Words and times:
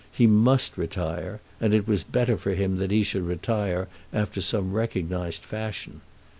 He 0.11 0.25
must 0.25 0.79
retire, 0.79 1.41
and 1.59 1.75
it 1.75 1.87
was 1.87 2.03
better 2.03 2.35
for 2.35 2.55
him 2.55 2.77
that 2.77 2.89
he 2.89 3.03
should 3.03 3.21
retire 3.21 3.87
after 4.11 4.41
some 4.41 4.71
recognised 4.73 5.43
fashion. 5.45 6.01